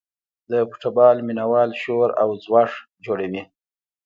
د 0.51 0.53
فوټبال 0.69 1.17
مینه 1.27 1.45
وال 1.51 1.71
شور 1.81 2.09
او 2.21 2.29
ځوږ 2.43 2.71
جوړوي. 3.05 3.41